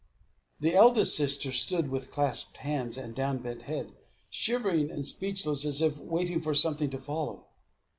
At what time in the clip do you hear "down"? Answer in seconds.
3.13-3.37